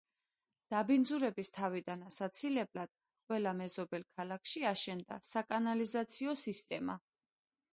[0.73, 2.91] დაბინძურების თავიდან ასაცილებლად,
[3.27, 6.97] ყველა მეზობელ ქალაქში აშენდა საკანალიზაციო სისტემა.